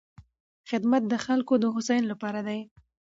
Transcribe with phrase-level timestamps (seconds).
[0.69, 2.59] خدمت د خلکو د هوساینې لپاره دی.